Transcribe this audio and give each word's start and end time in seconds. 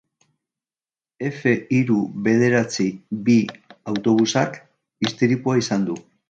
Efe 1.27 1.51
hiru 1.75 1.97
bederatzi 2.27 2.87
bi 3.29 3.37
autobusak 3.93 4.59
istripua 5.11 5.61
izan 5.63 5.87
du. 5.91 6.01